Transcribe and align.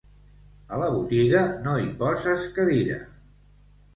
A 0.77 0.79
la 0.83 0.85
botiga 0.93 1.43
no 1.67 1.75
hi 1.81 1.85
poses 2.01 2.47
cadira. 2.57 2.99